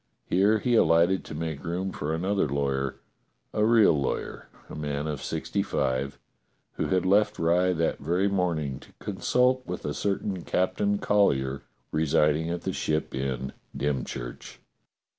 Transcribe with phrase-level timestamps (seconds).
[0.25, 2.95] Here he alighted to make room for another lawyer,
[3.53, 6.17] a real lawyer, a man of sixty five,
[6.73, 11.61] who had left Rye that Very morning to consult with a certain Captain Collyer
[11.91, 14.57] residing at the Ship Inn, Dymchurch.